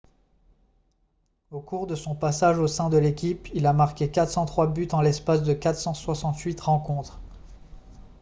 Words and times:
au 1.51 1.61
cours 1.61 1.85
de 1.85 1.93
son 1.93 2.15
passage 2.15 2.57
au 2.57 2.65
sein 2.67 2.89
de 2.89 2.97
l'équipe 2.97 3.47
il 3.53 3.67
a 3.67 3.71
marqué 3.73 4.09
403 4.09 4.65
buts 4.65 4.87
en 4.93 5.01
l'espace 5.01 5.43
de 5.43 5.53
468 5.53 6.59
rencontres 6.59 7.19